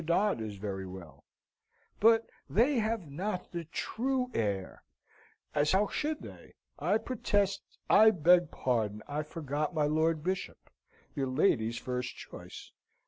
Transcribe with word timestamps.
Dodd 0.03 0.41
is 0.41 0.55
very 0.55 0.87
well; 0.87 1.23
but 1.99 2.25
they 2.49 2.79
have 2.79 3.07
not 3.11 3.51
the 3.51 3.65
true 3.65 4.31
air 4.33 4.83
as 5.53 5.73
how 5.73 5.89
should 5.89 6.23
they? 6.23 6.55
I 6.79 6.97
protest, 6.97 7.61
I 7.87 8.09
beg 8.09 8.49
pardon! 8.49 9.03
I 9.07 9.21
forgot 9.21 9.75
my 9.75 9.85
lord 9.85 10.23
bishop, 10.23 10.71
your 11.13 11.27
ladyship's 11.27 11.77
first 11.85 12.15
choice. 12.15 12.71